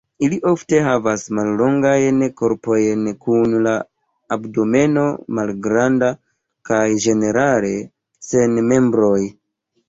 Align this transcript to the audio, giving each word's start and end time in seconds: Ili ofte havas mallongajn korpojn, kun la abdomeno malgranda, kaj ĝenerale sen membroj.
Ili 0.25 0.37
ofte 0.51 0.77
havas 0.85 1.25
mallongajn 1.39 2.23
korpojn, 2.41 3.03
kun 3.25 3.53
la 3.67 3.73
abdomeno 4.37 5.05
malgranda, 5.41 6.11
kaj 6.71 6.81
ĝenerale 7.05 7.71
sen 8.31 8.59
membroj. 8.73 9.21